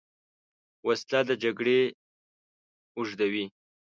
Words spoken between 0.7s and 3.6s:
وسله د جګړې اوږدوې